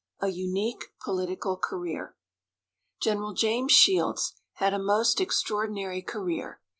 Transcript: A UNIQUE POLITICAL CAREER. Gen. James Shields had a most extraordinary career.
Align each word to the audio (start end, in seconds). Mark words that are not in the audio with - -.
A 0.19 0.29
UNIQUE 0.29 0.87
POLITICAL 1.05 1.57
CAREER. 1.57 2.15
Gen. 3.03 3.35
James 3.35 3.71
Shields 3.71 4.33
had 4.53 4.73
a 4.73 4.79
most 4.79 5.21
extraordinary 5.21 6.01
career. 6.01 6.59